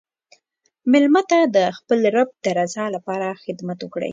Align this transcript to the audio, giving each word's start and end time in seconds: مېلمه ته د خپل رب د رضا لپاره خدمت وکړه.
مېلمه 0.91 1.21
ته 1.29 1.39
د 1.55 1.57
خپل 1.77 1.99
رب 2.15 2.29
د 2.43 2.45
رضا 2.59 2.85
لپاره 2.95 3.27
خدمت 3.43 3.79
وکړه. 3.81 4.07